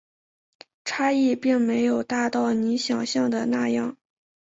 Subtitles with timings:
[0.83, 3.95] 差异并没有大到你想像的那样